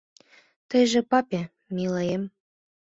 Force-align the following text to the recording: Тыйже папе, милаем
Тыйже 0.69 0.99
папе, 1.11 1.41
милаем 1.75 2.23